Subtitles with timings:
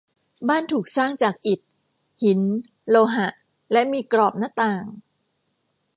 [0.49, 1.59] บ้านถูกสร้างจากอิฐ
[2.21, 2.41] หิน
[2.89, 3.27] โลหะ
[3.71, 4.85] และมีกรอบหน้าต่าง